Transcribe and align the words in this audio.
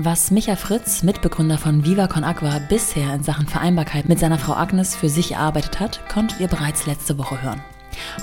Was 0.00 0.30
Micha 0.30 0.54
Fritz, 0.54 1.02
Mitbegründer 1.02 1.58
von 1.58 1.84
Viva 1.84 2.06
Con 2.06 2.22
Aqua, 2.22 2.60
bisher 2.60 3.12
in 3.14 3.24
Sachen 3.24 3.48
Vereinbarkeit 3.48 4.08
mit 4.08 4.20
seiner 4.20 4.38
Frau 4.38 4.52
Agnes 4.52 4.94
für 4.94 5.08
sich 5.08 5.32
erarbeitet 5.32 5.80
hat, 5.80 6.08
konntet 6.08 6.38
ihr 6.38 6.46
bereits 6.46 6.86
letzte 6.86 7.18
Woche 7.18 7.42
hören. 7.42 7.60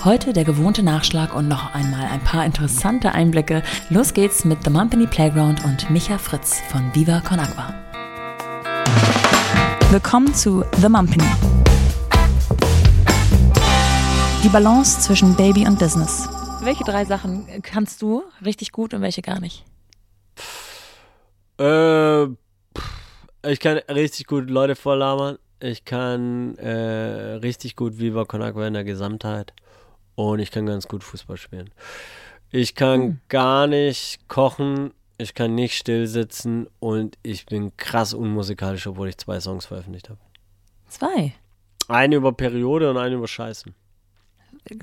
Heute 0.02 0.32
der 0.32 0.44
gewohnte 0.44 0.82
Nachschlag 0.82 1.34
und 1.36 1.48
noch 1.48 1.74
einmal 1.74 2.06
ein 2.06 2.24
paar 2.24 2.46
interessante 2.46 3.12
Einblicke. 3.12 3.62
Los 3.90 4.14
geht's 4.14 4.46
mit 4.46 4.64
The 4.64 4.70
Mumpany 4.70 5.06
Playground 5.06 5.66
und 5.66 5.90
Micha 5.90 6.16
Fritz 6.16 6.62
von 6.70 6.94
Viva 6.94 7.20
Con 7.20 7.40
Aqua. 7.40 7.74
Willkommen 9.90 10.32
zu 10.32 10.64
The 10.80 10.88
Mumpany. 10.88 11.28
Die 14.42 14.48
Balance 14.48 15.00
zwischen 15.00 15.36
Baby 15.36 15.66
und 15.66 15.78
Business. 15.78 16.26
Welche 16.62 16.84
drei 16.84 17.04
Sachen 17.04 17.46
kannst 17.60 18.00
du 18.00 18.22
richtig 18.42 18.72
gut 18.72 18.94
und 18.94 19.02
welche 19.02 19.20
gar 19.20 19.40
nicht? 19.40 19.62
Äh, 21.58 22.24
ich 23.50 23.60
kann 23.60 23.78
richtig 23.88 24.26
gut 24.26 24.50
Leute 24.50 24.76
vorlabern. 24.76 25.38
Ich 25.60 25.84
kann 25.84 26.56
äh, 26.58 27.34
richtig 27.36 27.76
gut 27.76 27.98
Viva 27.98 28.24
Con 28.24 28.42
Agua 28.42 28.66
in 28.66 28.74
der 28.74 28.84
Gesamtheit. 28.84 29.52
Und 30.14 30.38
ich 30.38 30.50
kann 30.50 30.66
ganz 30.66 30.88
gut 30.88 31.04
Fußball 31.04 31.36
spielen. 31.36 31.70
Ich 32.50 32.74
kann 32.74 33.00
hm. 33.00 33.20
gar 33.28 33.66
nicht 33.66 34.28
kochen. 34.28 34.92
Ich 35.18 35.34
kann 35.34 35.54
nicht 35.54 35.76
still 35.76 36.06
sitzen. 36.06 36.66
Und 36.78 37.16
ich 37.22 37.46
bin 37.46 37.76
krass 37.76 38.14
unmusikalisch, 38.14 38.86
obwohl 38.86 39.08
ich 39.08 39.18
zwei 39.18 39.40
Songs 39.40 39.66
veröffentlicht 39.66 40.08
habe. 40.08 40.20
Zwei? 40.88 41.34
Eine 41.88 42.16
über 42.16 42.32
Periode 42.32 42.90
und 42.90 42.96
eine 42.96 43.14
über 43.14 43.28
Scheißen. 43.28 43.74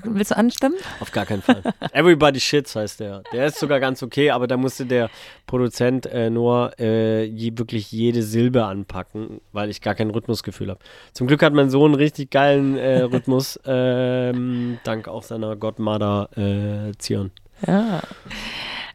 Willst 0.04 0.30
du 0.30 0.36
anstimmen? 0.36 0.76
Auf 1.00 1.12
gar 1.12 1.26
keinen 1.26 1.42
Fall. 1.42 1.62
Everybody 1.92 2.40
Shits 2.40 2.74
heißt 2.74 3.00
der. 3.00 3.22
Der 3.32 3.46
ist 3.46 3.58
sogar 3.58 3.80
ganz 3.80 4.02
okay, 4.02 4.30
aber 4.30 4.46
da 4.46 4.56
musste 4.56 4.86
der 4.86 5.10
Produzent 5.46 6.06
äh, 6.06 6.30
nur 6.30 6.72
äh, 6.78 7.24
je, 7.24 7.52
wirklich 7.56 7.92
jede 7.92 8.22
Silbe 8.22 8.64
anpacken, 8.64 9.40
weil 9.52 9.70
ich 9.70 9.80
gar 9.80 9.94
kein 9.94 10.10
Rhythmusgefühl 10.10 10.70
habe. 10.70 10.80
Zum 11.12 11.26
Glück 11.26 11.42
hat 11.42 11.52
mein 11.52 11.70
Sohn 11.70 11.92
einen 11.92 11.94
richtig 11.94 12.30
geilen 12.30 12.76
äh, 12.76 13.02
Rhythmus, 13.02 13.60
ähm, 13.66 14.78
dank 14.84 15.08
auch 15.08 15.22
seiner 15.22 15.56
Godmother 15.56 16.28
äh, 16.36 16.92
Zion. 16.98 17.30
Ja. 17.66 18.00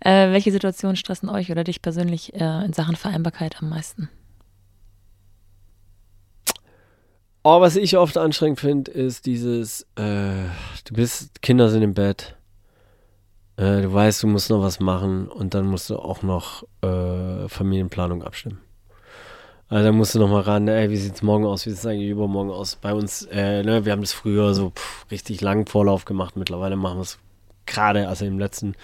Äh, 0.01 0.31
welche 0.31 0.51
Situationen 0.51 0.95
stressen 0.95 1.29
euch 1.29 1.51
oder 1.51 1.63
dich 1.63 1.81
persönlich 1.81 2.33
äh, 2.33 2.65
in 2.65 2.73
Sachen 2.73 2.95
Vereinbarkeit 2.95 3.57
am 3.61 3.69
meisten? 3.69 4.09
Oh, 7.41 7.61
was 7.61 7.77
ich 7.77 7.97
oft 7.97 8.17
anstrengend 8.17 8.59
finde, 8.59 8.91
ist 8.91 9.25
dieses, 9.25 9.83
äh, 9.95 10.49
du 10.85 10.93
bist, 10.93 11.41
Kinder 11.41 11.69
sind 11.69 11.83
im 11.83 11.93
Bett, 11.93 12.35
äh, 13.55 13.81
du 13.81 13.93
weißt, 13.93 14.23
du 14.23 14.27
musst 14.27 14.49
noch 14.49 14.61
was 14.61 14.81
machen 14.81 15.29
und 15.29 15.53
dann 15.53 15.65
musst 15.65 15.89
du 15.89 15.97
auch 15.97 16.21
noch 16.21 16.63
äh, 16.81 17.47
Familienplanung 17.47 18.23
abstimmen. 18.23 18.59
Also 19.69 19.85
da 19.85 19.91
musst 19.93 20.15
du 20.15 20.19
noch 20.19 20.27
mal 20.27 20.41
ran, 20.41 20.67
ey, 20.67 20.89
wie 20.89 20.97
sieht's 20.97 21.21
morgen 21.21 21.45
aus, 21.45 21.65
wie 21.65 21.69
sieht's 21.69 21.85
eigentlich 21.85 22.09
übermorgen 22.09 22.49
aus? 22.49 22.75
Bei 22.75 22.93
uns, 22.93 23.23
äh, 23.31 23.63
ne, 23.63 23.85
wir 23.85 23.93
haben 23.93 24.01
das 24.01 24.11
früher 24.11 24.53
so 24.53 24.71
pff, 24.71 25.05
richtig 25.09 25.39
langen 25.39 25.65
Vorlauf 25.65 26.03
gemacht, 26.03 26.35
mittlerweile 26.35 26.75
machen 26.75 26.97
wir 26.97 27.03
es 27.03 27.19
gerade, 27.65 28.09
also 28.09 28.25
im 28.25 28.37
letzten 28.37 28.75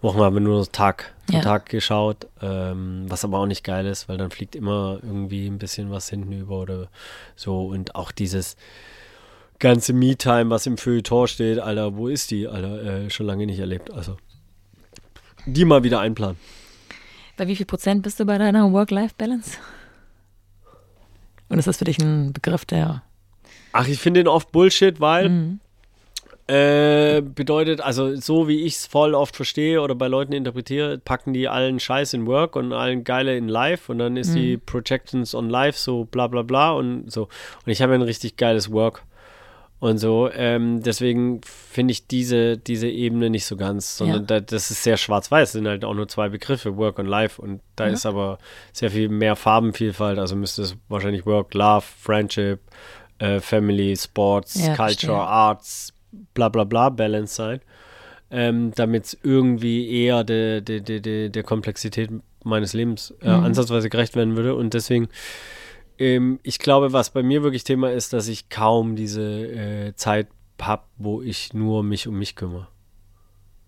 Wochen 0.00 0.20
haben 0.20 0.36
wir 0.36 0.40
nur 0.40 0.70
Tag 0.70 1.14
für 1.26 1.34
ja. 1.34 1.40
Tag 1.40 1.68
geschaut, 1.68 2.28
ähm, 2.40 3.06
was 3.08 3.24
aber 3.24 3.38
auch 3.38 3.46
nicht 3.46 3.64
geil 3.64 3.86
ist, 3.86 4.08
weil 4.08 4.16
dann 4.16 4.30
fliegt 4.30 4.54
immer 4.54 4.98
irgendwie 5.02 5.46
ein 5.46 5.58
bisschen 5.58 5.90
was 5.90 6.08
hinten 6.08 6.32
über 6.32 6.60
oder 6.60 6.88
so 7.34 7.66
und 7.66 7.94
auch 7.94 8.12
dieses 8.12 8.56
ganze 9.58 9.92
Me-Time, 9.92 10.50
was 10.50 10.66
im 10.66 10.78
Feuilleton 10.78 11.26
steht, 11.26 11.58
Alter, 11.58 11.96
wo 11.96 12.08
ist 12.08 12.30
die? 12.30 12.46
Alter, 12.46 12.82
äh, 12.82 13.10
schon 13.10 13.26
lange 13.26 13.46
nicht 13.46 13.58
erlebt, 13.58 13.92
also 13.92 14.16
die 15.46 15.64
mal 15.64 15.82
wieder 15.82 16.00
einplanen. 16.00 16.36
Bei 17.36 17.46
wie 17.46 17.56
viel 17.56 17.66
Prozent 17.66 18.02
bist 18.02 18.20
du 18.20 18.24
bei 18.24 18.38
deiner 18.38 18.72
Work-Life-Balance? 18.72 19.58
Und 21.48 21.58
ist 21.58 21.66
das 21.66 21.78
für 21.78 21.84
dich 21.84 21.98
ein 21.98 22.32
Begriff, 22.32 22.64
der 22.64 23.02
Ach, 23.72 23.86
ich 23.86 23.98
finde 23.98 24.20
den 24.20 24.28
oft 24.28 24.52
Bullshit, 24.52 25.00
weil 25.00 25.28
mhm. 25.28 25.60
Äh, 26.48 27.20
bedeutet, 27.20 27.82
also 27.82 28.16
so 28.16 28.48
wie 28.48 28.62
ich 28.62 28.76
es 28.76 28.86
voll 28.86 29.14
oft 29.14 29.36
verstehe 29.36 29.82
oder 29.82 29.94
bei 29.94 30.08
Leuten 30.08 30.32
interpretiere, 30.32 30.96
packen 30.96 31.34
die 31.34 31.46
allen 31.46 31.78
Scheiß 31.78 32.14
in 32.14 32.26
Work 32.26 32.56
und 32.56 32.72
allen 32.72 33.04
Geile 33.04 33.36
in 33.36 33.48
Live 33.48 33.90
und 33.90 33.98
dann 33.98 34.16
ist 34.16 34.30
mhm. 34.30 34.34
die 34.36 34.56
Projections 34.56 35.34
on 35.34 35.50
Live 35.50 35.76
so 35.76 36.06
bla 36.06 36.26
bla 36.26 36.40
bla 36.40 36.72
und 36.72 37.12
so. 37.12 37.24
Und 37.66 37.72
ich 37.72 37.82
habe 37.82 37.92
ein 37.92 38.00
richtig 38.00 38.38
geiles 38.38 38.72
Work 38.72 39.02
und 39.78 39.98
so. 39.98 40.30
Ähm, 40.32 40.82
deswegen 40.82 41.42
finde 41.42 41.92
ich 41.92 42.06
diese, 42.06 42.56
diese 42.56 42.88
Ebene 42.88 43.28
nicht 43.28 43.44
so 43.44 43.56
ganz, 43.56 43.98
sondern 43.98 44.20
ja. 44.20 44.26
da, 44.26 44.40
das 44.40 44.70
ist 44.70 44.82
sehr 44.82 44.96
schwarz-weiß, 44.96 45.52
sind 45.52 45.68
halt 45.68 45.84
auch 45.84 45.92
nur 45.92 46.08
zwei 46.08 46.30
Begriffe, 46.30 46.78
Work 46.78 46.98
und 46.98 47.06
Life 47.06 47.42
und 47.42 47.60
da 47.76 47.88
ja. 47.88 47.92
ist 47.92 48.06
aber 48.06 48.38
sehr 48.72 48.90
viel 48.90 49.10
mehr 49.10 49.36
Farbenvielfalt, 49.36 50.18
also 50.18 50.34
müsste 50.34 50.62
es 50.62 50.76
wahrscheinlich 50.88 51.26
Work, 51.26 51.52
Love, 51.52 51.84
Friendship, 52.00 52.60
äh, 53.18 53.38
Family, 53.40 53.94
Sports, 53.94 54.54
ja, 54.54 54.74
Culture, 54.74 54.86
verstehe. 54.86 55.14
Arts, 55.14 55.92
bla 56.34 56.48
bla 56.48 56.64
bla 56.64 56.90
Balance 56.90 57.34
sein, 57.34 57.60
ähm, 58.30 58.72
damit 58.74 59.06
es 59.06 59.18
irgendwie 59.22 59.90
eher 59.90 60.24
de, 60.24 60.60
de, 60.60 60.80
de, 60.80 61.28
der 61.28 61.42
Komplexität 61.42 62.10
meines 62.44 62.72
Lebens 62.72 63.14
äh, 63.22 63.28
mhm. 63.28 63.44
ansatzweise 63.44 63.90
gerecht 63.90 64.16
werden 64.16 64.36
würde. 64.36 64.54
Und 64.54 64.74
deswegen, 64.74 65.08
ähm, 65.98 66.40
ich 66.42 66.58
glaube, 66.58 66.92
was 66.92 67.10
bei 67.10 67.22
mir 67.22 67.42
wirklich 67.42 67.64
Thema 67.64 67.90
ist, 67.90 68.12
dass 68.12 68.28
ich 68.28 68.48
kaum 68.48 68.96
diese 68.96 69.22
äh, 69.22 69.94
Zeit 69.94 70.28
habe, 70.60 70.84
wo 70.96 71.22
ich 71.22 71.54
nur 71.54 71.82
mich 71.82 72.08
um 72.08 72.18
mich 72.18 72.36
kümmere. 72.36 72.68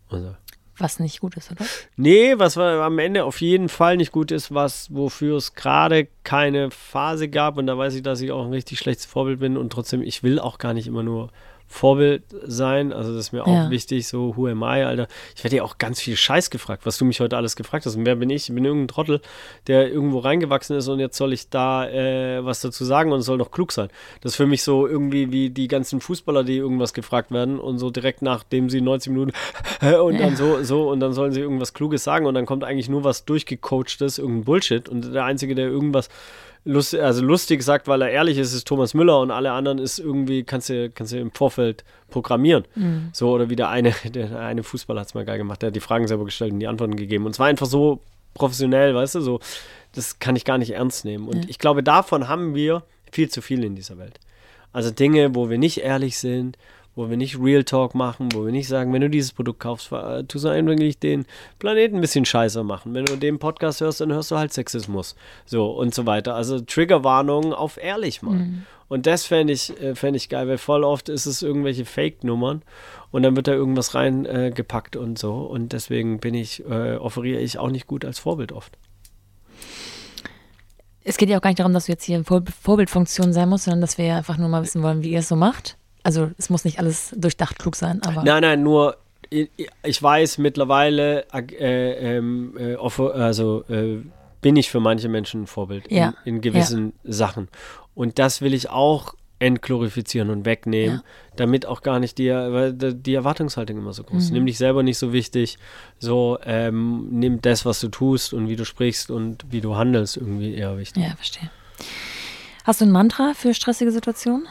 Also. 0.08 0.34
Was 0.80 0.98
nicht 0.98 1.20
gut 1.20 1.36
ist, 1.36 1.52
oder? 1.52 1.64
Nee, 1.96 2.38
was 2.38 2.56
am 2.56 2.98
Ende 2.98 3.24
auf 3.24 3.42
jeden 3.42 3.68
Fall 3.68 3.98
nicht 3.98 4.12
gut 4.12 4.30
ist, 4.30 4.54
was 4.54 4.92
wofür 4.92 5.36
es 5.36 5.54
gerade 5.54 6.08
keine 6.24 6.70
Phase 6.70 7.28
gab. 7.28 7.58
Und 7.58 7.66
da 7.66 7.76
weiß 7.76 7.94
ich, 7.94 8.02
dass 8.02 8.22
ich 8.22 8.32
auch 8.32 8.46
ein 8.46 8.52
richtig 8.52 8.78
schlechtes 8.78 9.04
Vorbild 9.04 9.40
bin 9.40 9.58
und 9.58 9.70
trotzdem, 9.70 10.00
ich 10.00 10.22
will 10.22 10.38
auch 10.38 10.56
gar 10.56 10.72
nicht 10.72 10.86
immer 10.86 11.02
nur 11.02 11.30
Vorbild 11.72 12.24
sein. 12.42 12.92
Also 12.92 13.14
das 13.14 13.26
ist 13.26 13.32
mir 13.32 13.46
auch 13.46 13.54
ja. 13.54 13.70
wichtig, 13.70 14.08
so 14.08 14.36
who 14.36 14.48
am 14.48 14.62
I, 14.62 14.82
Alter. 14.82 15.06
Ich 15.36 15.44
werde 15.44 15.56
ja 15.56 15.62
auch 15.62 15.78
ganz 15.78 16.00
viel 16.00 16.16
Scheiß 16.16 16.50
gefragt, 16.50 16.84
was 16.84 16.98
du 16.98 17.04
mich 17.04 17.20
heute 17.20 17.36
alles 17.36 17.54
gefragt 17.54 17.86
hast. 17.86 17.94
Und 17.94 18.04
wer 18.04 18.16
bin 18.16 18.28
ich? 18.28 18.48
Ich 18.48 18.54
bin 18.54 18.64
irgendein 18.64 18.88
Trottel, 18.88 19.20
der 19.68 19.88
irgendwo 19.88 20.18
reingewachsen 20.18 20.76
ist 20.76 20.88
und 20.88 20.98
jetzt 20.98 21.16
soll 21.16 21.32
ich 21.32 21.48
da 21.48 21.88
äh, 21.88 22.44
was 22.44 22.60
dazu 22.60 22.84
sagen 22.84 23.12
und 23.12 23.20
es 23.20 23.26
soll 23.26 23.38
noch 23.38 23.52
klug 23.52 23.70
sein. 23.70 23.88
Das 24.20 24.32
ist 24.32 24.36
für 24.36 24.46
mich 24.46 24.64
so 24.64 24.88
irgendwie 24.88 25.30
wie 25.30 25.48
die 25.48 25.68
ganzen 25.68 26.00
Fußballer, 26.00 26.42
die 26.42 26.56
irgendwas 26.56 26.92
gefragt 26.92 27.30
werden 27.30 27.60
und 27.60 27.78
so 27.78 27.90
direkt 27.90 28.20
nachdem 28.20 28.68
sie 28.68 28.80
90 28.80 29.12
Minuten 29.12 29.32
und 30.02 30.18
dann 30.18 30.34
so, 30.34 30.64
so 30.64 30.90
und 30.90 30.98
dann 30.98 31.12
sollen 31.12 31.32
sie 31.32 31.40
irgendwas 31.40 31.72
Kluges 31.72 32.02
sagen 32.02 32.26
und 32.26 32.34
dann 32.34 32.46
kommt 32.46 32.64
eigentlich 32.64 32.88
nur 32.88 33.04
was 33.04 33.24
durchgecoachtes, 33.26 34.18
irgendein 34.18 34.44
Bullshit 34.44 34.88
und 34.88 35.14
der 35.14 35.24
Einzige, 35.24 35.54
der 35.54 35.68
irgendwas 35.68 36.08
lust, 36.64 36.94
also 36.94 37.22
lustig 37.22 37.62
sagt, 37.62 37.88
weil 37.88 38.02
er 38.02 38.10
ehrlich 38.10 38.38
ist, 38.38 38.52
ist 38.52 38.66
Thomas 38.66 38.94
Müller 38.94 39.20
und 39.20 39.30
alle 39.30 39.52
anderen 39.52 39.78
ist 39.78 39.98
irgendwie, 39.98 40.44
kannst 40.44 40.68
du, 40.68 40.90
kannst 40.90 41.12
du 41.12 41.18
im 41.18 41.30
Vorfeld 41.30 41.84
programmieren. 42.10 42.64
Mhm. 42.74 43.10
So, 43.12 43.30
oder 43.30 43.50
wie 43.50 43.56
der 43.56 43.68
eine, 43.68 43.94
der 44.04 44.38
eine 44.38 44.62
Fußballer 44.62 45.00
hat 45.00 45.08
es 45.08 45.14
mal 45.14 45.24
geil 45.24 45.38
gemacht, 45.38 45.62
der 45.62 45.68
hat 45.68 45.76
die 45.76 45.80
Fragen 45.80 46.06
selber 46.06 46.24
gestellt 46.24 46.52
und 46.52 46.60
die 46.60 46.68
Antworten 46.68 46.96
gegeben. 46.96 47.26
Und 47.26 47.32
es 47.32 47.38
war 47.38 47.46
einfach 47.46 47.66
so 47.66 48.00
professionell, 48.34 48.94
weißt 48.94 49.16
du, 49.16 49.20
so, 49.20 49.40
das 49.94 50.18
kann 50.18 50.36
ich 50.36 50.44
gar 50.44 50.58
nicht 50.58 50.72
ernst 50.72 51.04
nehmen. 51.04 51.28
Und 51.28 51.44
ja. 51.44 51.50
ich 51.50 51.58
glaube, 51.58 51.82
davon 51.82 52.28
haben 52.28 52.54
wir 52.54 52.84
viel 53.10 53.28
zu 53.28 53.42
viel 53.42 53.64
in 53.64 53.74
dieser 53.74 53.98
Welt. 53.98 54.20
Also 54.72 54.90
Dinge, 54.90 55.34
wo 55.34 55.50
wir 55.50 55.58
nicht 55.58 55.78
ehrlich 55.78 56.18
sind, 56.18 56.56
wo 56.94 57.08
wir 57.08 57.16
nicht 57.16 57.38
Real 57.40 57.64
Talk 57.64 57.94
machen, 57.94 58.28
wo 58.32 58.44
wir 58.44 58.52
nicht 58.52 58.68
sagen, 58.68 58.92
wenn 58.92 59.00
du 59.00 59.10
dieses 59.10 59.32
Produkt 59.32 59.60
kaufst, 59.60 59.92
äh, 59.92 60.24
tust 60.24 60.44
du 60.44 60.48
eigentlich 60.48 60.98
den 60.98 61.24
Planeten 61.58 61.96
ein 61.96 62.00
bisschen 62.00 62.24
scheißer 62.24 62.64
machen. 62.64 62.94
Wenn 62.94 63.04
du 63.04 63.16
den 63.16 63.38
Podcast 63.38 63.80
hörst, 63.80 64.00
dann 64.00 64.12
hörst 64.12 64.30
du 64.30 64.36
halt 64.36 64.52
Sexismus. 64.52 65.14
So 65.46 65.70
und 65.70 65.94
so 65.94 66.06
weiter. 66.06 66.34
Also 66.34 66.60
Triggerwarnungen 66.60 67.52
auf 67.52 67.78
ehrlich 67.82 68.22
mal. 68.22 68.36
Mhm. 68.36 68.66
Und 68.88 69.06
das 69.06 69.24
fände 69.24 69.52
ich, 69.52 69.80
äh, 69.80 69.94
fänd 69.94 70.16
ich 70.16 70.28
geil, 70.28 70.48
weil 70.48 70.58
voll 70.58 70.82
oft 70.82 71.08
ist 71.08 71.26
es 71.26 71.42
irgendwelche 71.42 71.84
Fake-Nummern 71.84 72.62
und 73.12 73.22
dann 73.22 73.36
wird 73.36 73.46
da 73.46 73.52
irgendwas 73.52 73.94
reingepackt 73.94 74.96
äh, 74.96 74.98
und 74.98 75.16
so. 75.16 75.34
Und 75.42 75.72
deswegen 75.72 76.18
bin 76.18 76.34
ich, 76.34 76.64
äh, 76.68 76.96
offeriere 76.96 77.40
ich 77.40 77.58
auch 77.58 77.70
nicht 77.70 77.86
gut 77.86 78.04
als 78.04 78.18
Vorbild 78.18 78.50
oft. 78.50 78.76
Es 81.04 81.16
geht 81.16 81.30
ja 81.30 81.38
auch 81.38 81.40
gar 81.40 81.50
nicht 81.50 81.60
darum, 81.60 81.72
dass 81.72 81.86
du 81.86 81.92
jetzt 81.92 82.04
hier 82.04 82.16
in 82.16 82.24
Vor 82.24 82.42
Vorbildfunktion 82.62 83.32
sein 83.32 83.48
musst, 83.48 83.64
sondern 83.64 83.80
dass 83.80 83.96
wir 83.96 84.06
ja 84.06 84.16
einfach 84.16 84.36
nur 84.36 84.48
mal 84.48 84.62
wissen 84.62 84.82
wollen, 84.82 85.04
wie 85.04 85.10
ihr 85.10 85.20
es 85.20 85.28
so 85.28 85.36
macht. 85.36 85.78
Also 86.02 86.30
es 86.38 86.50
muss 86.50 86.64
nicht 86.64 86.78
alles 86.78 87.14
durchdacht 87.16 87.58
klug 87.58 87.76
sein, 87.76 88.02
aber. 88.02 88.22
Nein, 88.22 88.42
nein, 88.42 88.62
nur 88.62 88.96
ich 89.30 90.02
weiß 90.02 90.38
mittlerweile, 90.38 91.24
äh, 91.32 92.16
ähm, 92.16 92.56
äh, 92.58 92.74
also 92.74 93.64
äh, 93.68 94.02
bin 94.40 94.56
ich 94.56 94.70
für 94.70 94.80
manche 94.80 95.08
Menschen 95.08 95.42
ein 95.42 95.46
Vorbild 95.46 95.90
ja. 95.90 96.14
in, 96.24 96.36
in, 96.36 96.40
gewissen 96.40 96.92
ja. 97.04 97.12
Sachen. 97.12 97.48
Und 97.94 98.18
das 98.18 98.40
will 98.40 98.54
ich 98.54 98.70
auch 98.70 99.14
entglorifizieren 99.38 100.30
und 100.30 100.44
wegnehmen, 100.44 100.96
ja. 100.96 101.02
damit 101.36 101.64
auch 101.64 101.82
gar 101.82 101.98
nicht 101.98 102.18
die, 102.18 102.28
die 102.74 103.14
Erwartungshaltung 103.14 103.78
immer 103.78 103.92
so 103.92 104.02
groß 104.02 104.24
ist. 104.24 104.28
Mhm. 104.30 104.34
Nimm 104.34 104.46
dich 104.46 104.58
selber 104.58 104.82
nicht 104.82 104.98
so 104.98 105.12
wichtig, 105.12 105.58
so 105.98 106.38
ähm, 106.44 107.08
nimm 107.10 107.40
das, 107.40 107.64
was 107.64 107.80
du 107.80 107.88
tust 107.88 108.34
und 108.34 108.48
wie 108.48 108.56
du 108.56 108.64
sprichst 108.64 109.10
und 109.10 109.46
wie 109.50 109.62
du 109.62 109.76
handelst, 109.76 110.18
irgendwie 110.18 110.54
eher 110.54 110.76
wichtig. 110.76 111.02
Ja, 111.02 111.14
verstehe. 111.16 111.50
Hast 112.64 112.82
du 112.82 112.84
ein 112.84 112.90
Mantra 112.90 113.32
für 113.34 113.54
stressige 113.54 113.90
Situationen? 113.92 114.46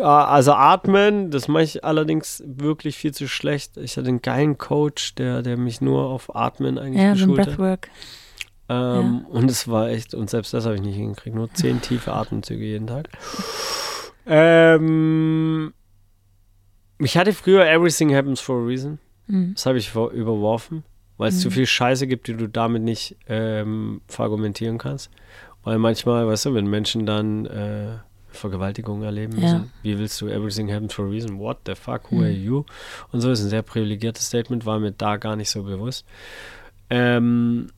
Also 0.00 0.52
atmen, 0.52 1.30
das 1.30 1.48
mache 1.48 1.64
ich 1.64 1.84
allerdings 1.84 2.42
wirklich 2.46 2.96
viel 2.96 3.12
zu 3.12 3.28
schlecht. 3.28 3.76
Ich 3.76 3.96
hatte 3.96 4.08
einen 4.08 4.22
geilen 4.22 4.58
Coach, 4.58 5.14
der, 5.16 5.42
der 5.42 5.56
mich 5.56 5.80
nur 5.80 6.06
auf 6.06 6.34
Atmen 6.34 6.78
eigentlich 6.78 7.02
Ja, 7.02 7.14
so 7.16 7.26
geschult 7.26 7.40
hat. 7.40 7.46
Breathwork. 7.56 7.88
Ähm, 8.68 9.24
Und 9.30 9.50
es 9.50 9.66
war 9.68 9.88
echt, 9.88 10.14
und 10.14 10.28
selbst 10.28 10.52
das 10.52 10.66
habe 10.66 10.74
ich 10.74 10.82
nicht 10.82 10.96
hingekriegt, 10.96 11.34
nur 11.34 11.52
zehn 11.54 11.80
tiefe 11.80 12.12
Atemzüge 12.12 12.64
jeden 12.64 12.86
Tag. 12.86 13.08
Ähm, 14.30 15.72
ich 16.98 17.16
hatte 17.16 17.32
früher 17.32 17.66
Everything 17.66 18.14
Happens 18.14 18.40
for 18.40 18.60
a 18.60 18.66
Reason. 18.66 18.98
Mhm. 19.26 19.54
Das 19.54 19.64
habe 19.64 19.78
ich 19.78 19.94
überworfen, 19.94 20.84
weil 21.16 21.30
es 21.30 21.40
zu 21.40 21.50
viel 21.50 21.64
Scheiße 21.64 22.06
gibt, 22.06 22.26
die 22.28 22.36
du 22.36 22.46
damit 22.46 22.82
nicht 22.82 23.16
ähm, 23.26 24.02
verargumentieren 24.06 24.76
kannst. 24.76 25.10
Weil 25.64 25.78
manchmal, 25.78 26.26
weißt 26.26 26.44
du, 26.44 26.54
wenn 26.54 26.66
Menschen 26.66 27.06
dann 27.06 27.46
äh, 27.46 27.98
Vergewaltigungen 28.38 29.02
erleben 29.04 29.34
Ja. 29.38 29.40
müssen, 29.58 29.72
wie 29.82 29.98
willst 29.98 30.20
du 30.20 30.28
Everything 30.28 30.72
Happens 30.72 30.94
for 30.94 31.04
a 31.06 31.08
Reason? 31.08 31.38
What 31.38 31.58
the 31.66 31.74
fuck? 31.74 32.10
Who 32.10 32.20
are 32.20 32.30
you? 32.30 32.64
Und 33.12 33.20
so 33.20 33.30
ist 33.30 33.40
ein 33.42 33.48
sehr 33.50 33.62
privilegiertes 33.62 34.26
Statement, 34.26 34.64
war 34.66 34.78
mir 34.78 34.92
da 34.92 35.16
gar 35.16 35.36
nicht 35.36 35.50
so 35.50 35.62
bewusst. 35.62 36.04
Ähm, 36.90 37.68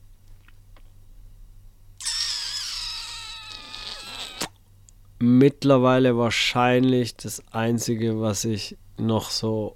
mittlerweile 5.19 6.17
wahrscheinlich 6.17 7.15
das 7.15 7.43
Einzige, 7.51 8.19
was 8.21 8.43
ich 8.45 8.77
noch 8.97 9.29
so 9.29 9.75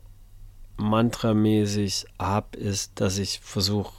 mantramäßig 0.78 2.06
habe, 2.20 2.58
ist, 2.58 3.00
dass 3.00 3.18
ich 3.18 3.40
versuche, 3.40 3.94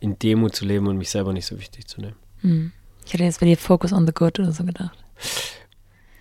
in 0.00 0.18
Demut 0.18 0.54
zu 0.54 0.64
leben 0.66 0.86
und 0.86 0.98
mich 0.98 1.10
selber 1.10 1.32
nicht 1.32 1.46
so 1.46 1.58
wichtig 1.58 1.86
zu 1.86 2.00
nehmen. 2.00 2.16
Mhm. 2.42 2.72
Ich 3.06 3.12
hätte 3.12 3.24
jetzt 3.24 3.40
bei 3.40 3.46
dir 3.46 3.56
Focus 3.56 3.92
on 3.92 4.06
the 4.06 4.12
Good 4.12 4.38
oder 4.40 4.52
so 4.52 4.64
gedacht. 4.64 4.96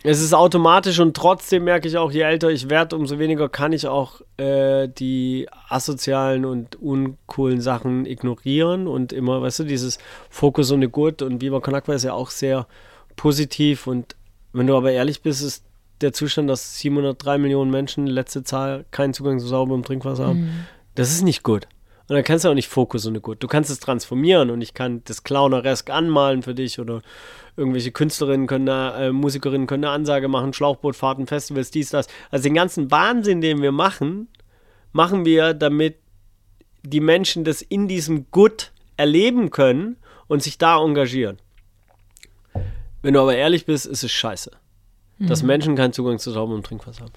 Es 0.05 0.21
ist 0.21 0.33
automatisch 0.33 0.99
und 0.99 1.15
trotzdem 1.15 1.63
merke 1.63 1.87
ich 1.87 1.97
auch, 1.97 2.11
je 2.11 2.21
älter 2.21 2.49
ich 2.49 2.69
werde, 2.69 2.97
umso 2.97 3.19
weniger 3.19 3.47
kann 3.47 3.71
ich 3.71 3.87
auch 3.87 4.19
äh, 4.35 4.89
die 4.89 5.47
asozialen 5.69 6.43
und 6.43 6.75
uncoolen 6.75 7.61
Sachen 7.61 8.05
ignorieren 8.05 8.87
und 8.87 9.13
immer, 9.13 9.41
weißt 9.41 9.59
du, 9.59 9.63
dieses 9.63 9.99
Focus 10.29 10.73
on 10.73 10.81
the 10.81 10.89
Good 10.89 11.21
und 11.21 11.41
Viva 11.41 11.61
Con 11.61 11.73
Agua 11.73 11.95
ist 11.95 12.03
ja 12.03 12.13
auch 12.13 12.31
sehr 12.31 12.67
positiv 13.15 13.87
und 13.87 14.17
wenn 14.51 14.67
du 14.67 14.75
aber 14.75 14.91
ehrlich 14.91 15.21
bist, 15.21 15.41
ist 15.41 15.63
der 16.01 16.11
Zustand, 16.11 16.49
dass 16.49 16.79
703 16.79 17.37
Millionen 17.37 17.71
Menschen, 17.71 18.05
letzte 18.05 18.43
Zahl, 18.43 18.85
keinen 18.91 19.13
Zugang 19.13 19.39
zu 19.39 19.47
sauberem 19.47 19.83
Trinkwasser 19.83 20.27
haben, 20.27 20.67
das 20.95 21.11
ist 21.11 21.23
nicht 21.23 21.43
gut. 21.43 21.67
Und 22.13 22.17
dann 22.17 22.25
kannst 22.25 22.45
du 22.45 22.49
auch 22.49 22.53
nicht 22.53 22.67
Fokus 22.67 23.07
on 23.07 23.15
the 23.15 23.21
Good. 23.21 23.41
Du 23.41 23.47
kannst 23.47 23.71
es 23.71 23.79
transformieren 23.79 24.51
und 24.51 24.61
ich 24.61 24.75
kann 24.75 25.01
das 25.05 25.23
Clowneresk 25.23 25.89
anmalen 25.89 26.43
für 26.43 26.53
dich 26.53 26.79
oder 26.79 27.01
irgendwelche 27.57 27.91
Künstlerinnen 27.91 28.45
können 28.45 28.67
da, 28.67 29.05
äh, 29.05 29.11
Musikerinnen 29.11 29.65
können 29.65 29.83
eine 29.83 29.93
Ansage 29.93 30.27
machen, 30.27 30.53
Schlauchbootfahrten, 30.53 31.25
Festivals, 31.25 31.71
dies, 31.71 31.89
das. 31.89 32.05
Also 32.29 32.43
den 32.43 32.53
ganzen 32.53 32.91
Wahnsinn, 32.91 33.41
den 33.41 33.63
wir 33.63 33.71
machen, 33.71 34.27
machen 34.91 35.25
wir, 35.25 35.55
damit 35.55 35.95
die 36.83 36.99
Menschen 36.99 37.45
das 37.45 37.63
in 37.63 37.87
diesem 37.87 38.29
Good 38.29 38.73
erleben 38.95 39.49
können 39.49 39.97
und 40.27 40.43
sich 40.43 40.59
da 40.59 40.79
engagieren. 40.83 41.39
Wenn 43.01 43.15
du 43.15 43.21
aber 43.21 43.35
ehrlich 43.35 43.65
bist, 43.65 43.87
ist 43.87 44.03
es 44.03 44.11
scheiße. 44.11 44.51
Dass 45.27 45.43
Menschen 45.43 45.75
keinen 45.75 45.93
Zugang 45.93 46.19
zu 46.19 46.31
sauberem 46.31 46.63
Trinkwasser 46.63 47.03
haben. 47.03 47.13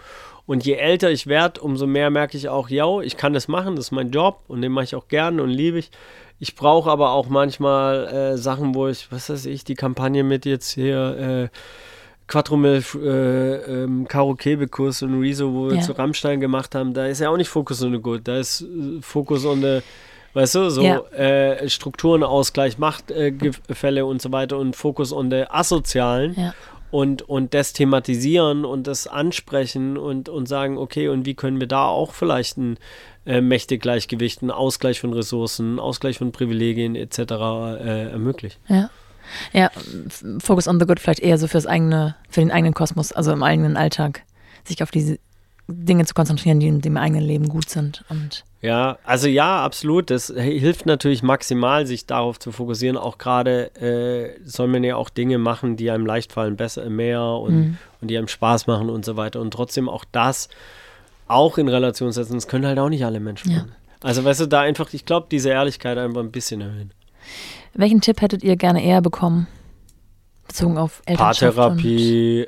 Und 0.47 0.64
je 0.64 0.75
älter 0.75 1.11
ich 1.11 1.26
werde, 1.26 1.61
umso 1.61 1.87
mehr 1.87 2.11
merke 2.11 2.37
ich 2.37 2.49
auch, 2.49 2.69
ja, 2.69 3.00
ich 3.00 3.17
kann 3.17 3.32
das 3.32 3.49
machen, 3.49 3.75
das 3.76 3.87
ist 3.87 3.91
mein 3.91 4.11
Job 4.11 4.41
und 4.49 4.62
den 4.62 4.70
mache 4.73 4.85
ich 4.85 4.94
auch 4.94 5.08
gern 5.08 5.41
und 5.41 5.49
liebe 5.50 5.79
ich. 5.79 5.91
Ich 6.38 6.55
brauche 6.55 6.91
aber 6.91 7.11
auch 7.12 7.29
manchmal 7.29 8.06
äh, 8.06 8.37
Sachen, 8.37 8.75
wo 8.75 8.87
ich, 8.88 9.11
was 9.11 9.29
weiß 9.31 9.47
ich, 9.47 9.64
die 9.64 9.75
Kampagne 9.75 10.23
mit 10.23 10.44
jetzt 10.44 10.70
hier 10.70 11.49
äh, 11.53 11.56
Quattromel, 12.29 12.82
äh, 12.97 13.82
ähm, 13.85 14.06
Karo 14.09 14.35
Kebekurs 14.35 15.02
und 15.02 15.20
Rezo, 15.20 15.52
wo 15.52 15.69
wir 15.69 15.76
Ja. 15.76 15.81
zu 15.82 15.93
Rammstein 15.93 16.41
gemacht 16.41 16.75
haben, 16.75 16.93
da 16.93 17.06
ist 17.06 17.20
ja 17.20 17.31
auch 17.31 17.37
nicht 17.37 17.49
Fokus 17.49 17.82
on 17.82 17.93
the 17.93 17.99
Good, 18.00 18.23
da 18.29 18.38
ist 18.38 18.62
äh, 18.62 19.00
Fokus 19.00 19.44
on 19.47 19.62
the, 19.62 19.79
weißt 20.35 20.55
du, 20.56 20.69
so 20.70 20.82
Ja. 20.82 20.99
äh, 21.17 21.69
Strukturenausgleich, 21.69 22.79
Machtgefälle 22.79 24.05
und 24.05 24.20
so 24.20 24.31
weiter 24.32 24.59
und 24.59 24.76
Fokus 24.76 25.12
on 25.12 25.31
the 25.31 25.44
Asozialen 25.49 26.35
Ja. 26.37 26.55
Und, 26.97 27.21
und 27.21 27.53
das 27.53 27.75
thematisieren 27.75 28.65
und 28.65 28.87
das 28.87 29.07
ansprechen 29.07 29.99
und, 29.99 30.31
und 30.31 30.47
sagen, 30.49 30.79
okay, 30.79 31.09
und 31.09 31.27
wie 31.27 31.35
können 31.35 31.61
wir 31.61 31.67
da 31.67 31.85
auch 31.85 32.15
vielleicht 32.15 32.57
ein 32.57 32.79
äh, 33.27 33.43
Mächtegleichgewicht, 33.43 34.41
einen 34.41 34.51
Ausgleich 34.51 34.99
von 34.99 35.13
Ressourcen, 35.13 35.79
Ausgleich 35.79 36.17
von 36.17 36.33
Privilegien 36.33 36.97
etc. 36.97 37.19
Äh, 37.19 38.11
ermöglichen. 38.13 38.59
Ja. 38.69 38.89
Ja, 39.53 39.71
Focus 40.39 40.69
on 40.69 40.81
the 40.81 40.87
Good 40.87 40.99
vielleicht 40.99 41.21
eher 41.21 41.37
so 41.37 41.49
fürs 41.49 41.67
eigene, 41.67 42.15
für 42.31 42.41
den 42.41 42.51
eigenen 42.51 42.73
Kosmos, 42.73 43.13
also 43.13 43.31
im 43.31 43.43
eigenen 43.43 43.77
Alltag, 43.77 44.23
sich 44.65 44.83
auf 44.83 44.91
diese 44.91 45.19
Dinge 45.69 46.05
zu 46.05 46.15
konzentrieren, 46.15 46.61
die 46.61 46.69
in 46.69 46.81
dem 46.81 46.97
eigenen 46.97 47.25
Leben 47.25 47.49
gut 47.49 47.69
sind. 47.69 48.05
Und 48.09 48.45
Ja, 48.63 48.99
also 49.05 49.27
ja, 49.27 49.65
absolut. 49.65 50.11
Das 50.11 50.29
hilft 50.29 50.87
natürlich 50.87 51.23
maximal, 51.25 51.87
sich 51.87 52.07
darauf 52.07 52.39
zu 52.39 52.53
fokussieren. 52.53 52.97
Auch 52.97 53.19
gerade 53.19 53.75
äh, 53.77 54.39
soll 54.45 54.69
man 54.69 54.85
ja 54.85 54.95
auch 54.97 55.11
Dinge 55.11 55.39
machen, 55.39 55.77
die 55.77 55.91
einem 55.91 56.07
leicht 56.07 56.33
fallen, 56.33 56.57
besser, 56.57 56.89
mehr 56.89 57.23
und, 57.23 57.79
und 58.01 58.09
die 58.09 58.17
einem 58.17 58.29
Spaß 58.29 58.69
machen 58.69 58.89
und 58.91 59.05
so 59.05 59.17
weiter. 59.17 59.41
Und 59.41 59.51
trotzdem 59.53 59.89
auch 59.89 60.05
das 60.13 60.49
auch 61.27 61.59
in 61.59 61.69
Relation 61.69 62.12
setzen. 62.12 62.35
Das 62.35 62.47
können 62.47 62.67
halt 62.67 62.79
auch 62.79 62.89
nicht 62.89 63.05
alle 63.05 63.19
Menschen 63.19 63.51
Ja. 63.51 63.59
machen. 63.59 63.73
Also 64.03 64.25
weißt 64.25 64.41
du, 64.43 64.47
da 64.47 64.61
einfach, 64.61 64.93
ich 64.93 65.05
glaube, 65.05 65.27
diese 65.31 65.49
Ehrlichkeit 65.51 65.99
einfach 65.99 66.21
ein 66.21 66.31
bisschen 66.31 66.61
erhöhen. 66.61 66.93
welchen 67.75 68.01
Tipp 68.01 68.21
hättet 68.21 68.45
ihr 68.45 68.55
gerne 68.57 68.85
eher 68.85 69.01
bekommen? 69.03 69.49
Bezogen 70.47 70.79
auf 70.79 71.03
Elternschaft 71.07 71.57
Paartherapie 71.57 72.47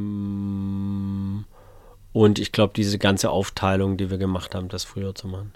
ähm, 0.00 1.44
und 2.12 2.38
ich 2.38 2.52
glaube, 2.52 2.72
diese 2.74 2.98
ganze 2.98 3.30
Aufteilung, 3.30 3.96
die 3.96 4.10
wir 4.10 4.18
gemacht 4.18 4.54
haben, 4.54 4.68
das 4.68 4.84
früher 4.84 5.14
zu 5.14 5.28
machen. 5.28 5.52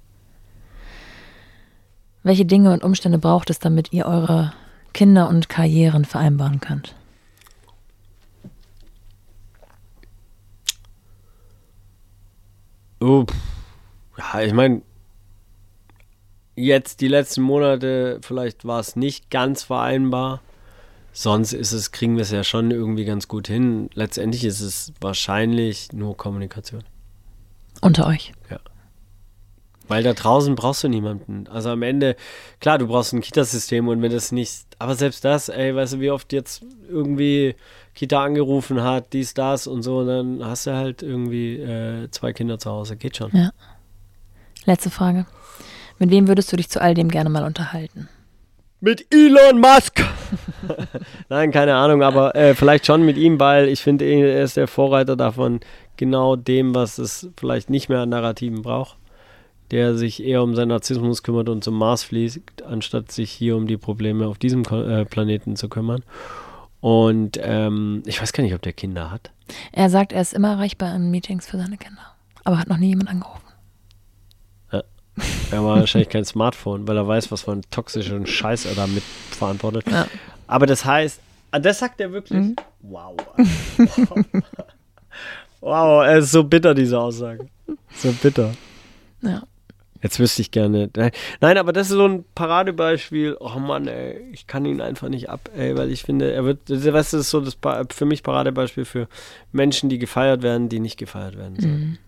Welche 2.22 2.46
Dinge 2.46 2.72
und 2.72 2.82
Umstände 2.82 3.18
braucht 3.18 3.50
es, 3.50 3.58
damit 3.58 3.92
ihr 3.92 4.06
eure 4.06 4.52
Kinder 4.92 5.28
und 5.28 5.48
Karrieren 5.48 6.04
vereinbaren 6.04 6.60
könnt? 6.60 6.94
Oh, 13.00 13.26
ja, 14.16 14.40
ich 14.40 14.54
meine, 14.54 14.80
jetzt 16.56 17.02
die 17.02 17.08
letzten 17.08 17.42
Monate, 17.42 18.20
vielleicht 18.22 18.64
war 18.64 18.80
es 18.80 18.96
nicht 18.96 19.30
ganz 19.30 19.64
vereinbar. 19.64 20.40
Sonst 21.16 21.52
ist 21.52 21.72
es, 21.72 21.92
kriegen 21.92 22.16
wir 22.16 22.22
es 22.22 22.32
ja 22.32 22.42
schon 22.42 22.72
irgendwie 22.72 23.04
ganz 23.04 23.28
gut 23.28 23.46
hin. 23.46 23.88
Letztendlich 23.94 24.44
ist 24.44 24.60
es 24.60 24.92
wahrscheinlich 25.00 25.92
nur 25.92 26.16
Kommunikation. 26.16 26.82
Unter 27.80 28.06
euch. 28.08 28.32
Weil 29.86 30.02
da 30.02 30.14
draußen 30.14 30.54
brauchst 30.54 30.82
du 30.82 30.88
niemanden. 30.88 31.46
Also 31.46 31.70
am 31.70 31.82
Ende, 31.82 32.16
klar, 32.58 32.78
du 32.78 32.86
brauchst 32.86 33.12
ein 33.12 33.20
Kitasystem 33.20 33.86
und 33.86 34.00
wenn 34.02 34.10
das 34.10 34.32
nicht, 34.32 34.64
aber 34.78 34.94
selbst 34.94 35.24
das, 35.24 35.48
ey, 35.48 35.74
weißt 35.74 35.94
du, 35.94 36.00
wie 36.00 36.10
oft 36.10 36.32
jetzt 36.32 36.64
irgendwie 36.88 37.54
Kita 37.94 38.24
angerufen 38.24 38.82
hat, 38.82 39.12
dies, 39.12 39.34
das 39.34 39.66
und 39.66 39.82
so, 39.82 39.98
und 39.98 40.06
dann 40.06 40.44
hast 40.44 40.66
du 40.66 40.74
halt 40.74 41.02
irgendwie 41.02 41.58
äh, 41.58 42.10
zwei 42.10 42.32
Kinder 42.32 42.58
zu 42.58 42.70
Hause. 42.70 42.96
Geht 42.96 43.18
schon. 43.18 43.30
Ja. 43.34 43.50
Letzte 44.64 44.90
Frage. 44.90 45.26
Mit 45.98 46.10
wem 46.10 46.26
würdest 46.26 46.50
du 46.50 46.56
dich 46.56 46.70
zu 46.70 46.80
all 46.80 46.94
dem 46.94 47.10
gerne 47.10 47.28
mal 47.28 47.44
unterhalten? 47.44 48.08
Mit 48.80 49.06
Elon 49.14 49.60
Musk! 49.60 50.02
Nein, 51.28 51.50
keine 51.50 51.74
Ahnung, 51.74 52.02
aber 52.02 52.34
äh, 52.34 52.54
vielleicht 52.54 52.86
schon 52.86 53.04
mit 53.04 53.16
ihm, 53.16 53.40
weil 53.40 53.68
ich 53.68 53.80
finde, 53.80 54.04
er 54.04 54.42
ist 54.42 54.56
der 54.56 54.68
Vorreiter 54.68 55.16
davon, 55.16 55.60
genau 55.96 56.36
dem, 56.36 56.74
was 56.74 56.98
es 56.98 57.28
vielleicht 57.36 57.70
nicht 57.70 57.88
mehr 57.88 58.00
an 58.00 58.10
Narrativen 58.10 58.62
braucht. 58.62 58.96
Der 59.70 59.96
sich 59.96 60.22
eher 60.22 60.42
um 60.42 60.54
seinen 60.54 60.68
Narzissmus 60.68 61.22
kümmert 61.22 61.48
und 61.48 61.64
zum 61.64 61.76
Mars 61.78 62.04
fliegt, 62.04 62.62
anstatt 62.62 63.10
sich 63.10 63.30
hier 63.30 63.56
um 63.56 63.66
die 63.66 63.78
Probleme 63.78 64.26
auf 64.26 64.38
diesem 64.38 64.62
äh, 64.64 65.04
Planeten 65.06 65.56
zu 65.56 65.68
kümmern. 65.68 66.02
Und 66.80 67.40
ähm, 67.42 68.02
ich 68.04 68.20
weiß 68.20 68.34
gar 68.34 68.42
nicht, 68.44 68.54
ob 68.54 68.60
der 68.60 68.74
Kinder 68.74 69.10
hat. 69.10 69.30
Er 69.72 69.88
sagt, 69.88 70.12
er 70.12 70.20
ist 70.20 70.34
immer 70.34 70.50
erreichbar 70.50 70.94
in 70.94 71.10
Meetings 71.10 71.46
für 71.46 71.56
seine 71.56 71.78
Kinder. 71.78 72.02
Aber 72.44 72.58
hat 72.58 72.68
noch 72.68 72.76
nie 72.76 72.88
jemand 72.88 73.08
angerufen. 73.08 73.44
Er 75.50 75.64
war 75.64 75.78
wahrscheinlich 75.78 76.08
kein 76.08 76.24
Smartphone, 76.24 76.88
weil 76.88 76.96
er 76.96 77.06
weiß, 77.06 77.30
was 77.30 77.42
für 77.42 77.52
einen 77.52 77.62
toxischen 77.70 78.26
Scheiß 78.26 78.66
er 78.66 78.74
da 78.74 78.86
mit 78.86 79.02
verantwortet. 79.02 79.84
Ja. 79.90 80.06
Aber 80.46 80.66
das 80.66 80.84
heißt, 80.84 81.20
ah, 81.50 81.58
das 81.58 81.78
sagt 81.78 82.00
er 82.00 82.12
wirklich? 82.12 82.56
Wow. 82.80 83.16
wow, 85.60 86.04
er 86.04 86.18
ist 86.18 86.32
so 86.32 86.44
bitter, 86.44 86.74
diese 86.74 86.98
Aussage. 86.98 87.48
So 87.96 88.12
bitter. 88.22 88.52
Ja. 89.22 89.42
Jetzt 90.04 90.20
wüsste 90.20 90.42
ich 90.42 90.50
gerne. 90.50 90.90
Nein, 91.40 91.56
aber 91.56 91.72
das 91.72 91.88
ist 91.88 91.94
so 91.94 92.06
ein 92.06 92.26
Paradebeispiel. 92.34 93.38
Oh 93.40 93.58
Mann, 93.58 93.88
ey, 93.88 94.20
ich 94.32 94.46
kann 94.46 94.66
ihn 94.66 94.82
einfach 94.82 95.08
nicht 95.08 95.30
ab, 95.30 95.48
ey, 95.56 95.78
weil 95.78 95.90
ich 95.90 96.02
finde, 96.02 96.30
er 96.30 96.44
wird, 96.44 96.68
weißt 96.68 96.84
du, 96.84 96.90
das 96.90 97.14
ist 97.14 97.30
so 97.30 97.40
das 97.40 97.56
für 97.90 98.04
mich 98.04 98.22
Paradebeispiel 98.22 98.84
für 98.84 99.08
Menschen, 99.50 99.88
die 99.88 99.98
gefeiert 99.98 100.42
werden, 100.42 100.68
die 100.68 100.78
nicht 100.78 100.98
gefeiert 100.98 101.38
werden 101.38 101.58
sollen. 101.58 101.80
Mhm. 101.80 101.98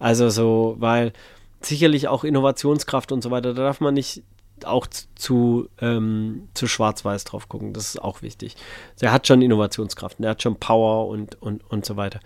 Also 0.00 0.30
so, 0.30 0.74
weil 0.80 1.12
sicherlich 1.60 2.08
auch 2.08 2.24
Innovationskraft 2.24 3.12
und 3.12 3.22
so 3.22 3.30
weiter, 3.30 3.54
da 3.54 3.62
darf 3.62 3.80
man 3.80 3.94
nicht 3.94 4.24
auch 4.66 4.86
zu, 5.14 5.68
ähm, 5.80 6.48
zu 6.54 6.66
schwarz-weiß 6.66 7.24
drauf 7.24 7.48
gucken. 7.48 7.72
Das 7.72 7.88
ist 7.88 8.02
auch 8.02 8.22
wichtig. 8.22 8.56
Er 9.00 9.12
hat 9.12 9.26
schon 9.26 9.42
Innovationskraft, 9.42 10.20
er 10.20 10.30
hat 10.30 10.42
schon 10.42 10.56
Power 10.56 11.08
und, 11.08 11.40
und, 11.40 11.68
und 11.70 11.84
so 11.84 11.96
weiter. 11.96 12.20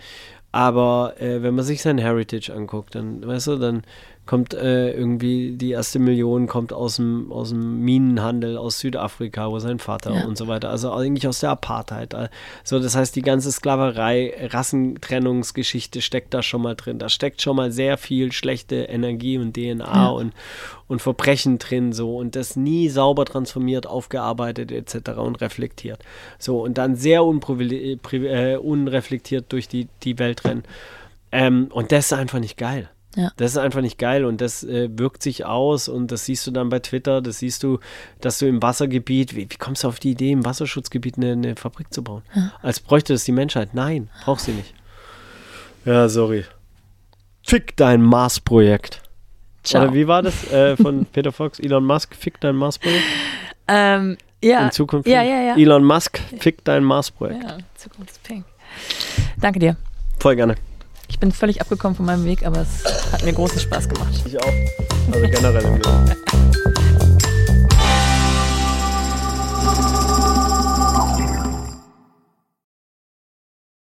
Aber 0.51 1.21
äh, 1.21 1.43
wenn 1.43 1.55
man 1.55 1.65
sich 1.65 1.83
sein 1.83 1.99
Heritage 1.99 2.53
anguckt, 2.53 2.95
dann, 2.95 3.27
weißt 3.27 3.49
du, 3.49 3.57
dann 3.57 3.83
kommt 4.29 4.53
äh, 4.53 4.93
irgendwie 4.93 5.53
die 5.53 5.71
erste 5.71 5.99
Million 5.99 6.49
kommt 6.49 6.75
aus 6.75 6.97
dem, 6.97 7.33
aus 7.33 7.49
dem 7.49 7.81
Minenhandel 7.81 8.59
aus 8.59 8.79
Südafrika, 8.79 9.51
wo 9.51 9.59
sein 9.59 9.79
Vater 9.79 10.13
ja. 10.13 10.27
und 10.27 10.37
so 10.37 10.49
weiter, 10.49 10.69
also 10.69 10.93
eigentlich 10.93 11.27
aus 11.27 11.41
der 11.41 11.49
Apartheid. 11.49 12.15
So, 12.63 12.79
das 12.79 12.95
heißt, 12.95 13.17
die 13.17 13.23
ganze 13.23 13.51
Sklaverei, 13.51 14.35
Rassentrennungsgeschichte 14.51 16.03
steckt 16.03 16.35
da 16.35 16.43
schon 16.43 16.61
mal 16.61 16.75
drin. 16.75 16.99
Da 16.99 17.09
steckt 17.09 17.41
schon 17.41 17.57
mal 17.57 17.73
sehr 17.73 17.97
viel 17.97 18.31
schlechte 18.33 18.77
Energie 18.77 19.39
und 19.39 19.55
DNA 19.55 19.87
ja. 19.87 20.09
und, 20.09 20.35
und 20.89 21.01
Verbrechen 21.01 21.57
drin, 21.57 21.95
so 21.95 22.19
und 22.19 22.37
das 22.37 22.55
nie 22.55 22.91
sauber 22.91 23.25
transformiert, 23.25 23.87
aufgearbeitet 23.87 24.71
etc. 24.71 25.13
und 25.13 25.41
reflektiert. 25.41 26.01
So, 26.39 26.63
und 26.63 26.77
dann 26.77 26.97
sehr 26.97 27.21
äh, 27.21 28.57
unreflektiert 28.57 29.47
durch 29.49 29.69
die, 29.69 29.89
die 30.03 30.19
Welt 30.19 30.45
rennen. 30.45 30.65
Ähm, 31.33 31.69
und 31.73 31.93
das 31.93 32.07
ist 32.07 32.13
einfach 32.13 32.41
nicht 32.41 32.59
geil. 32.59 32.91
Ja. 33.17 33.33
Das 33.37 33.53
ist 33.53 33.57
einfach 33.57 33.81
nicht 33.81 33.99
geil 33.99 34.25
und 34.25 34.41
das 34.41 34.63
äh, 34.65 34.89
wirkt 34.93 35.23
sich 35.23 35.45
aus 35.45 35.89
und 35.89 36.13
das 36.13 36.27
siehst 36.27 36.47
du 36.47 36.51
dann 36.51 36.69
bei 36.69 36.79
Twitter, 36.79 37.21
das 37.21 37.39
siehst 37.39 37.63
du, 37.63 37.79
dass 38.21 38.39
du 38.39 38.47
im 38.47 38.63
Wassergebiet, 38.63 39.35
wie, 39.35 39.51
wie 39.51 39.57
kommst 39.57 39.85
du 39.85 39.89
auf 39.89 39.99
die 39.99 40.11
Idee, 40.11 40.33
im 40.33 40.45
Wasserschutzgebiet 40.45 41.17
eine, 41.17 41.33
eine 41.33 41.57
Fabrik 41.57 41.93
zu 41.93 42.05
bauen? 42.05 42.23
Ja. 42.35 42.53
Als 42.63 42.81
bräuchte 42.81 43.15
das 43.15 43.25
die 43.25 43.33
Menschheit. 43.33 43.75
Nein, 43.75 44.11
braucht 44.25 44.43
sie 44.43 44.53
nicht. 44.53 44.75
Ja, 45.85 46.09
sorry. 46.09 46.45
Fick 47.47 47.77
dein 47.77 48.03
Mars-Projekt. 48.03 49.03
Oder 49.75 49.95
wie 49.95 50.07
war 50.07 50.23
das 50.23 50.51
äh, 50.53 50.77
von 50.77 51.07
Peter 51.13 51.33
Fox? 51.33 51.59
Elon 51.59 51.85
Musk, 51.85 52.15
fick 52.15 52.41
dein 52.41 52.57
Mars-Projekt? 52.57 53.05
Ähm, 53.67 54.17
ja. 54.43 54.67
In 54.67 54.71
Zukunft. 54.71 55.09
Ja, 55.09 55.23
ja, 55.23 55.41
ja. 55.41 55.57
Elon 55.57 55.85
Musk, 55.85 56.21
fick 56.39 56.63
dein 56.65 56.85
Mars-Projekt. 56.85 57.43
Ja, 57.43 57.59
Zukunft 57.75 58.13
ist 58.13 58.23
pink. 58.23 58.45
Danke 59.41 59.59
dir. 59.59 59.77
Voll 60.19 60.37
gerne. 60.37 60.57
Ich 61.09 61.19
bin 61.19 61.33
völlig 61.33 61.61
abgekommen 61.61 61.97
von 61.97 62.07
meinem 62.07 62.25
Weg, 62.25 62.47
aber 62.47 62.61
es 62.61 63.13
hat 63.13 63.25
mir 63.25 63.33
großen 63.33 63.59
Spaß 63.59 63.89
gemacht. 63.89 64.13
Ich 64.25 64.39
auch. 64.39 64.53
Also 65.13 65.27
generell 65.27 65.65
im 65.65 65.75
Leben. 65.75 66.15